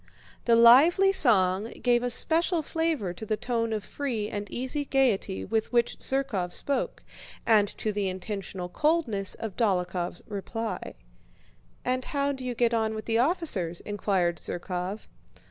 [0.45, 5.45] The lively song gave a special flavor to the tone of free and easy gaiety
[5.45, 7.03] with which Zherkóv spoke,
[7.45, 10.95] and to the intentional coldness of Dólokhov's reply.
[11.85, 15.05] "And how do you get on with the officers?" inquired Zherkóv.